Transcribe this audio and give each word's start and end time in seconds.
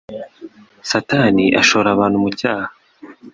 Satani 0.91 1.45
ashora 1.61 1.87
abantu 1.95 2.17
mu 2.23 2.29
cyaha, 2.39 2.71